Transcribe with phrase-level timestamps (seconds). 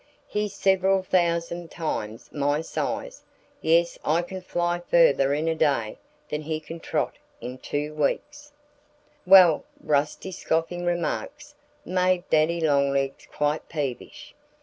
[0.27, 3.21] He's several thousand times my size;
[3.61, 8.51] yet I can fly further in a day than he can trot in two weeks."
[9.27, 11.53] Well, Rusty's scoffing remarks
[11.85, 14.33] made Daddy Longlegs quite peevish.